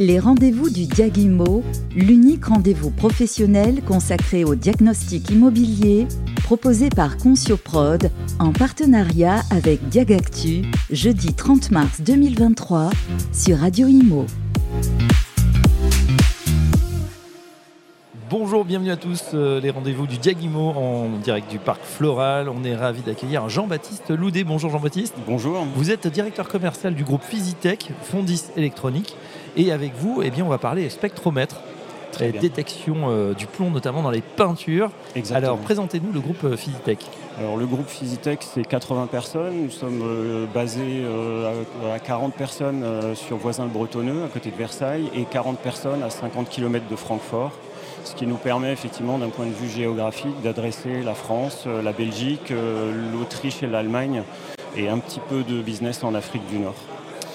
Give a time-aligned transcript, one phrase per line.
[0.00, 1.62] Les rendez-vous du Diagimo,
[1.94, 6.08] l'unique rendez-vous professionnel consacré au diagnostic immobilier,
[6.42, 12.88] proposé par Concioprod en partenariat avec Diagactu, jeudi 30 mars 2023
[13.34, 14.24] sur Radio Imo.
[18.30, 22.48] Bonjour, bienvenue à tous, euh, les rendez-vous du Diagimo en direct du parc Floral.
[22.48, 24.44] On est ravi d'accueillir Jean-Baptiste Loudé.
[24.44, 25.16] Bonjour Jean-Baptiste.
[25.26, 25.66] Bonjour.
[25.74, 29.16] Vous êtes directeur commercial du groupe Physitech, Fondis Électronique.
[29.56, 31.56] Et avec vous, eh bien, on va parler spectromètre,
[32.12, 34.90] Très détection euh, du plomb, notamment dans les peintures.
[35.14, 35.52] Exactement.
[35.52, 36.98] Alors, présentez-nous le groupe euh, Physitech.
[37.38, 39.64] Alors, le groupe Physitech, c'est 80 personnes.
[39.64, 41.52] Nous sommes euh, basés euh,
[41.88, 46.10] à, à 40 personnes euh, sur Voisin-le-Bretonneux, à côté de Versailles, et 40 personnes à
[46.10, 47.52] 50 km de Francfort.
[48.04, 51.92] Ce qui nous permet effectivement, d'un point de vue géographique, d'adresser la France, euh, la
[51.92, 54.22] Belgique, euh, l'Autriche et l'Allemagne,
[54.76, 56.74] et un petit peu de business en Afrique du Nord.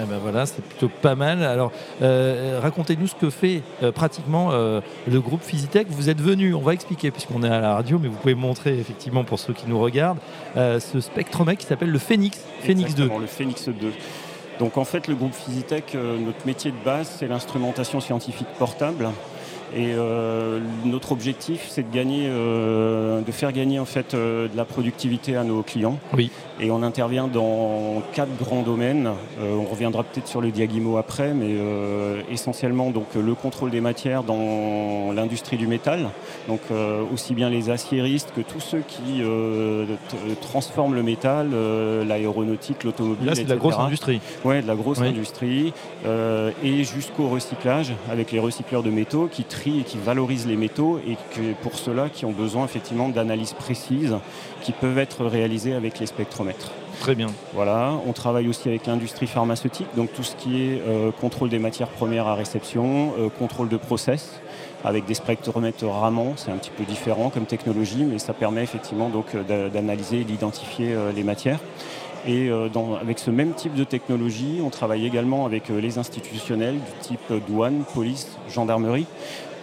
[0.00, 1.42] Eh ben voilà, c'est plutôt pas mal.
[1.42, 5.86] Alors, euh, racontez-nous ce que fait euh, pratiquement euh, le groupe Physitech.
[5.88, 8.78] Vous êtes venu, on va expliquer puisqu'on est à la radio, mais vous pouvez montrer
[8.78, 10.18] effectivement pour ceux qui nous regardent
[10.56, 13.02] ce spectromètre qui s'appelle le Phoenix, Phoenix 2.
[13.02, 13.92] Exactement, le Phoenix 2.
[14.58, 19.08] Donc en fait, le groupe Physitech, notre métier de base, c'est l'instrumentation scientifique portable.
[19.76, 24.56] Et euh, notre objectif, c'est de gagner, euh, de faire gagner en fait euh, de
[24.56, 25.98] la productivité à nos clients.
[26.16, 26.30] Oui.
[26.60, 29.10] Et on intervient dans quatre grands domaines.
[29.42, 31.56] On reviendra peut-être sur le Diagimo après, mais
[32.30, 36.10] essentiellement donc le contrôle des matières dans l'industrie du métal.
[36.46, 36.60] Donc
[37.12, 39.20] aussi bien les aciéristes que tous ceux qui
[40.42, 41.48] transforment le métal,
[42.06, 44.20] l'aéronautique, l'automobile, Là, c'est de la grosse industrie.
[44.44, 45.08] Ouais, de la grosse Oui.
[45.08, 45.72] industrie
[46.06, 50.98] et jusqu'au recyclage avec les recycleurs de métaux qui trient et qui valorisent les métaux
[51.06, 54.16] et que pour cela qui ont besoin effectivement d'analyses précises
[54.62, 56.70] qui peuvent être réalisées avec les spectromètres.
[57.00, 57.26] Très bien.
[57.54, 61.58] Voilà, on travaille aussi avec l'industrie pharmaceutique, donc tout ce qui est euh, contrôle des
[61.58, 64.40] matières premières à réception, euh, contrôle de process,
[64.84, 69.08] avec des spectromètres Raman, c'est un petit peu différent comme technologie, mais ça permet effectivement
[69.08, 71.58] donc euh, d'a- d'analyser et d'identifier euh, les matières.
[72.26, 76.98] Et dans- avec ce même type de technologie, on travaille également avec les institutionnels du
[77.02, 79.04] type douane, police, gendarmerie,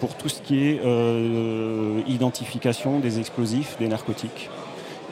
[0.01, 4.49] pour tout ce qui est euh, identification des explosifs, des narcotiques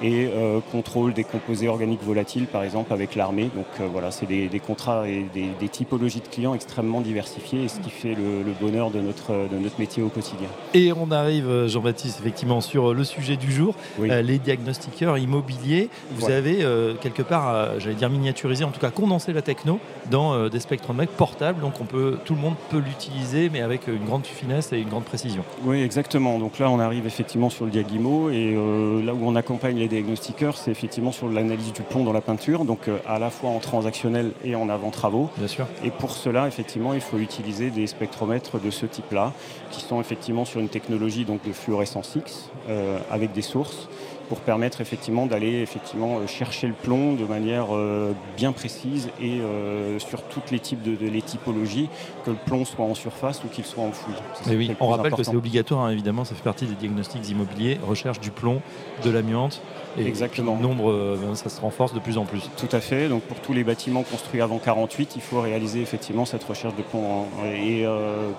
[0.03, 3.49] et euh, contrôle des composés organiques volatiles, par exemple, avec l'armée.
[3.55, 7.63] Donc euh, voilà, c'est des, des contrats et des, des typologies de clients extrêmement diversifiées,
[7.63, 10.47] et ce qui fait le, le bonheur de notre, de notre métier au quotidien.
[10.73, 14.09] Et on arrive, euh, Jean-Baptiste, effectivement, sur le sujet du jour, Oui.
[14.23, 15.89] les diagnostiqueurs immobiliers.
[16.11, 16.33] Vous Ouais.
[16.33, 16.65] avez
[17.01, 19.79] quelque part, j'allais dire miniaturisé, en tout cas condensé la techno
[20.11, 21.61] dans des spectromètres portables.
[21.61, 24.89] Donc on peut, tout le monde peut l'utiliser, mais avec une grande finesse et une
[24.89, 25.43] grande précision.
[25.65, 26.37] Oui, exactement.
[26.39, 29.87] Donc là, on arrive effectivement sur le Diagimo et euh, là où on accompagne les
[29.89, 33.49] diagnostiqueurs, c'est effectivement sur l'analyse du plomb dans la peinture, donc euh, à la fois
[33.49, 35.29] en transactionnel et en avant-travaux.
[35.37, 35.67] Bien sûr.
[35.83, 39.33] Et pour cela, effectivement, il faut utiliser des spectromètres de ce type-là,
[39.71, 43.89] qui sont effectivement sur une technologie donc, de fluorescence X, euh, avec des sources,
[44.29, 49.41] pour permettre effectivement d'aller effectivement euh, chercher le plomb de manière euh, bien précise et
[49.41, 51.89] euh, sur toutes les types de, de- les typologies,
[52.25, 54.13] que le plomb soit en surface ou qu'il soit enfoui.
[54.35, 57.27] C'est Mais oui, on rappelle que c'est obligatoire, hein, évidemment, ça fait partie des diagnostics
[57.29, 58.61] immobiliers, recherche du plomb,
[59.03, 59.61] de l'amiante.
[59.97, 60.55] Et Exactement.
[60.55, 62.47] le nombre, euh, ça se renforce de plus en plus.
[62.57, 63.09] Tout à fait.
[63.09, 66.83] Donc pour tous les bâtiments construits avant 48, il faut réaliser effectivement cette recherche de
[66.83, 67.03] plomb.
[67.23, 67.85] en- Et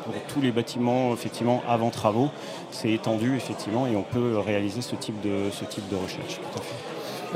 [0.04, 2.28] pour tous les bâtiments effectivement avant travaux,
[2.70, 6.36] c'est étendu effectivement et on peut réaliser ce type de ce type de recherche.
[6.52, 6.74] Tout à fait.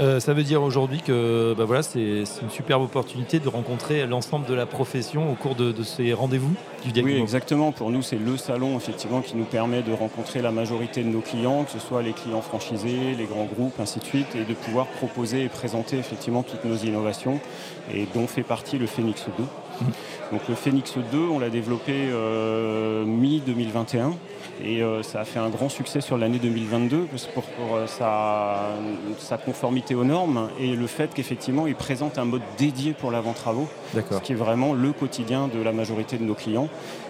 [0.01, 4.45] Euh, ça veut dire aujourd'hui que bah voilà, c'est une superbe opportunité de rencontrer l'ensemble
[4.45, 6.51] de la profession au cours de, de ces rendez-vous
[6.83, 7.23] du Oui, diagnostic.
[7.23, 7.71] exactement.
[7.71, 11.21] Pour nous, c'est le salon effectivement qui nous permet de rencontrer la majorité de nos
[11.21, 14.55] clients, que ce soit les clients franchisés, les grands groupes, ainsi de suite, et de
[14.55, 17.39] pouvoir proposer et présenter effectivement toutes nos innovations,
[17.95, 19.45] et dont fait partie le Phoenix 2.
[20.33, 24.11] Donc le Phoenix 2, on l'a développé euh, mi-2021
[24.63, 27.77] et euh, ça a fait un grand succès sur l'année 2022 parce que pour, pour,
[27.77, 28.69] euh, sa,
[29.19, 33.69] sa conformité aux normes et le fait qu'effectivement il présente un mode dédié pour l'avant-travaux
[33.95, 36.69] ce qui est vraiment le quotidien de la majorité de nos clients.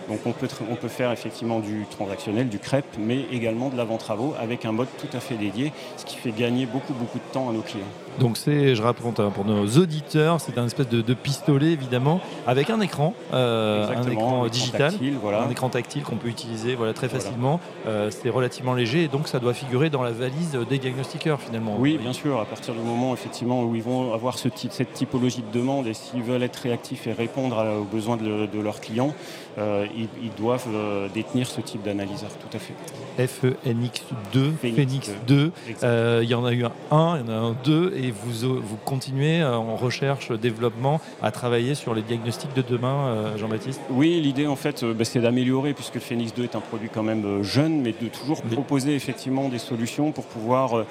[0.08, 4.34] Donc on peut, on peut faire effectivement du transactionnel, du crêpe, mais également de l'avant-travaux
[4.40, 7.48] avec un mode tout à fait dédié, ce qui fait gagner beaucoup beaucoup de temps
[7.48, 7.84] à nos clients.
[8.20, 12.20] Donc c'est, je raconte hein, pour nos auditeurs, c'est un espèce de, de pistolet évidemment
[12.46, 15.42] avec un écran, euh, un écran digital, tactile, voilà.
[15.42, 17.24] un écran tactile qu'on peut utiliser voilà, très Voilà.
[17.24, 17.60] facilement.
[17.88, 21.74] Euh, c'est relativement léger et donc ça doit figurer dans la valise des diagnostiqueurs finalement.
[21.78, 24.92] Oui, bien sûr, à partir du moment effectivement où ils vont avoir ce type, cette
[24.92, 29.12] typologie de demande et s'ils veulent être réactifs et répondre aux besoins de leurs clients,
[29.58, 32.74] euh, ils, ils doivent euh, détenir ce type d'analyseur, tout à fait.
[33.18, 35.52] FENX2, Phoenix Phoenix 2.
[35.68, 35.84] Exact.
[35.84, 38.10] Euh, Il y en a eu un 1, il y en a un 2 et
[38.10, 43.80] vous, vous continuez en recherche, développement, à travailler sur les diagnostics de demain, Jean-Baptiste?
[43.90, 47.02] Oui, l'idée en fait, bah, c'est d'améliorer, puisque le Phoenix 2 est un produit quand
[47.02, 50.84] même jeune, mais de toujours proposer effectivement des solutions pour pouvoir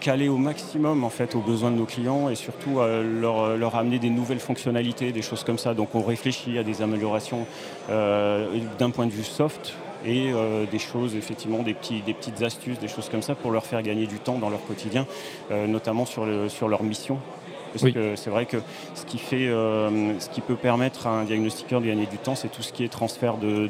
[0.00, 2.78] caler au maximum en fait aux besoins de nos clients et surtout
[3.20, 5.74] leur, leur amener des nouvelles fonctionnalités, des choses comme ça.
[5.74, 7.46] Donc on réfléchit à des améliorations
[7.88, 9.74] d'un point de vue soft
[10.04, 11.74] et euh, des choses, effectivement, des,
[12.04, 14.64] des petites astuces, des choses comme ça pour leur faire gagner du temps dans leur
[14.64, 15.06] quotidien,
[15.50, 17.18] euh, notamment sur, le, sur leur mission.
[17.72, 18.58] Parce que c'est vrai que
[18.94, 22.34] ce qui, fait, euh, ce qui peut permettre à un diagnostiqueur de gagner du temps,
[22.34, 23.68] c'est tout ce qui est transfert de,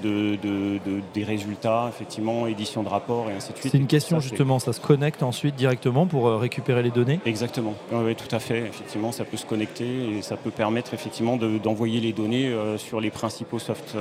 [1.15, 3.73] des résultats, effectivement, édition de rapports et ainsi de suite.
[3.73, 7.21] C'est une question justement, ça se connecte ensuite directement pour euh, récupérer les données?
[7.27, 8.61] Exactement, oui, tout à fait.
[8.61, 13.01] Effectivement, ça peut se connecter et ça peut permettre effectivement d'envoyer les données euh, sur
[13.01, 13.97] les principaux softs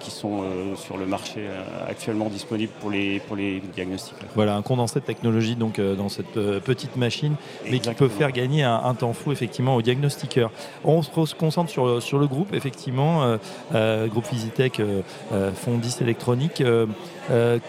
[0.00, 0.44] qui sont
[0.76, 1.40] sur le marché
[1.88, 4.16] actuellement disponibles pour les, pour les diagnostics.
[4.34, 7.34] Voilà, un condensé de technologie donc, dans cette petite machine,
[7.70, 10.50] mais qui peut faire gagner un, un temps fou effectivement au diagnostiqueur.
[10.84, 13.36] On se concentre sur, sur le groupe, effectivement, euh,
[13.74, 16.62] euh, groupe Visitech, euh, Fondis électronique.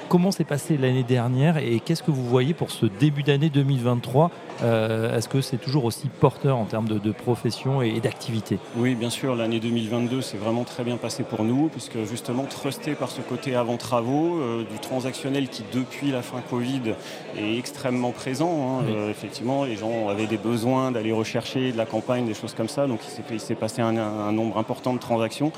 [0.10, 4.32] Comment s'est passé l'année dernière et qu'est-ce que vous voyez pour ce début d'année 2023
[4.62, 8.60] Est-ce que c'est toujours aussi porteur en termes de, profession et, d'activité?
[8.78, 12.96] Oui, bien sûr, l'année 2022 c'est vraiment très bien passé pour nous, puisque justement trusté
[12.96, 14.40] par ce côté avant travaux,
[14.70, 16.96] du transactionnel qui depuis la fin Covid
[17.38, 18.82] est extrêmement présent.
[18.82, 19.10] Hein.
[19.10, 22.88] effectivement, les gens avaient des besoins d'aller rechercher de la campagne, des choses comme ça.
[22.88, 23.00] Donc
[23.32, 25.52] il s'est passé un, nombre important de transactions.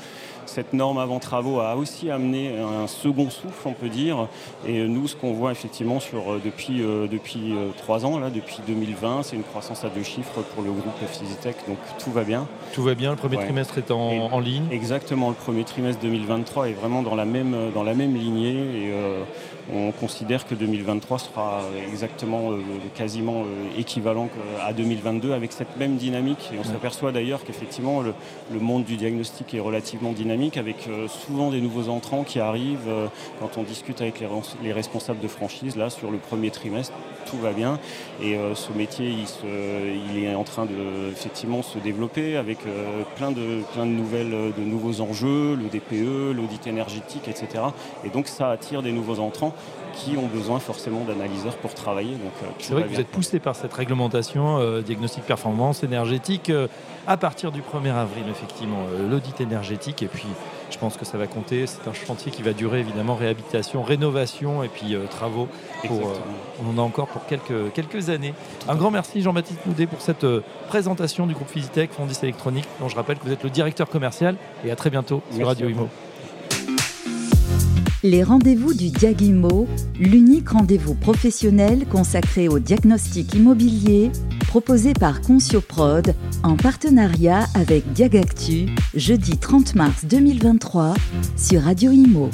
[0.46, 4.28] Cette norme avant travaux a aussi amené un second souffle, on peut dire.
[4.66, 8.30] Et nous, ce qu'on voit effectivement sur, euh, depuis, euh, depuis euh, trois ans, là,
[8.30, 11.56] depuis 2020, c'est une croissance à deux chiffres pour le groupe FCZTech.
[11.68, 12.46] Donc tout va bien.
[12.72, 16.72] Tout va bien, le premier trimestre est en, ligne Exactement, le premier trimestre 2023 est
[16.72, 18.52] vraiment dans la même, dans la même lignée.
[18.52, 18.92] Et,
[19.72, 22.58] on considère que 2023 sera exactement, euh,
[22.94, 24.28] quasiment euh, équivalent
[24.64, 26.50] à 2022 avec cette même dynamique.
[26.54, 28.14] Et on s'aperçoit d'ailleurs qu'effectivement le,
[28.60, 32.88] monde du diagnostic est relativement dynamique avec euh, souvent des nouveaux entrants qui arrivent
[33.40, 34.22] quand on discute avec
[34.62, 35.76] les, responsables de franchise.
[35.76, 36.94] Là, sur le premier trimestre,
[37.26, 37.78] tout va bien.
[38.22, 39.12] Et ce métier,
[40.14, 42.58] il, est en train de effectivement se développer avec
[43.16, 47.64] plein, de, plein de, nouvelles, de nouveaux enjeux, le DPE, l'audit énergétique, etc.
[48.04, 49.54] Et donc ça attire des nouveaux entrants
[49.96, 52.14] qui ont besoin forcément d'analyseurs pour travailler.
[52.14, 56.68] Euh, c'est vrai que vous êtes poussé par cette réglementation euh, diagnostic performance énergétique euh,
[57.06, 60.02] à partir du 1er avril, effectivement, l'audit énergétique.
[60.02, 60.26] Et puis,
[60.70, 61.66] je pense que ça va compter.
[61.68, 65.46] C'est un chantier qui va durer évidemment réhabilitation, rénovation et puis travaux.
[65.88, 68.34] on en a encore pour quelques, quelques années.
[68.68, 70.26] Un grand merci Jean-Baptiste Moudet pour cette
[70.66, 74.34] présentation du groupe Physitech Fondis Électronique, dont je rappelle que vous êtes le directeur commercial.
[74.64, 75.88] Et à très bientôt sur Radio Imo.
[78.08, 79.66] Les rendez-vous du Diagimo,
[79.98, 84.12] l'unique rendez-vous professionnel consacré au diagnostic immobilier,
[84.46, 86.14] proposé par Concioprod
[86.44, 90.94] en partenariat avec Diagactu, jeudi 30 mars 2023
[91.36, 92.30] sur Radio Imo.